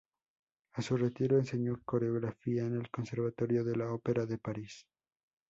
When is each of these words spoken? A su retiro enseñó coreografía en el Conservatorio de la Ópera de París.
A 0.73 0.81
su 0.81 0.97
retiro 0.97 1.37
enseñó 1.37 1.79
coreografía 1.85 2.63
en 2.65 2.73
el 2.73 2.89
Conservatorio 2.89 3.63
de 3.63 3.75
la 3.75 3.93
Ópera 3.93 4.25
de 4.25 4.39
París. 4.39 4.87